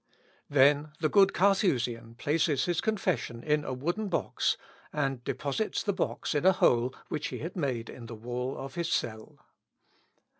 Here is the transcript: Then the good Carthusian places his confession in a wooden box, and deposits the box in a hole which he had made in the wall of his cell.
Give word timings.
Then 0.49 0.93
the 0.99 1.09
good 1.09 1.31
Carthusian 1.31 2.15
places 2.15 2.65
his 2.65 2.81
confession 2.81 3.43
in 3.43 3.63
a 3.63 3.71
wooden 3.71 4.07
box, 4.09 4.57
and 4.91 5.23
deposits 5.23 5.83
the 5.83 5.93
box 5.93 6.33
in 6.33 6.43
a 6.43 6.53
hole 6.53 6.95
which 7.09 7.27
he 7.27 7.37
had 7.37 7.55
made 7.55 7.87
in 7.87 8.07
the 8.07 8.15
wall 8.15 8.57
of 8.57 8.73
his 8.73 8.91
cell. 8.91 9.45